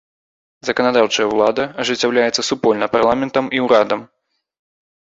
Заканадаўчая 0.69 1.27
ўлада 1.33 1.63
ажыццяўляецца 1.83 2.41
супольна 2.49 2.85
парламентам 2.99 3.45
і 3.59 3.67
ўрадам. 3.69 4.01